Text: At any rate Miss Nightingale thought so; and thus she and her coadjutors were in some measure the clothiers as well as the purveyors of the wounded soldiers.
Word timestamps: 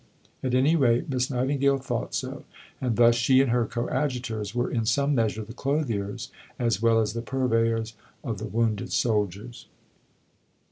At 0.41 0.55
any 0.55 0.75
rate 0.75 1.09
Miss 1.09 1.29
Nightingale 1.29 1.77
thought 1.77 2.15
so; 2.15 2.43
and 2.81 2.95
thus 2.95 3.13
she 3.13 3.39
and 3.39 3.51
her 3.51 3.67
coadjutors 3.67 4.55
were 4.55 4.67
in 4.67 4.83
some 4.83 5.13
measure 5.13 5.43
the 5.45 5.53
clothiers 5.53 6.31
as 6.57 6.81
well 6.81 6.99
as 6.99 7.13
the 7.13 7.21
purveyors 7.21 7.93
of 8.23 8.39
the 8.39 8.47
wounded 8.47 8.91
soldiers. 8.91 9.67